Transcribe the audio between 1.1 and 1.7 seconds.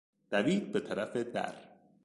در.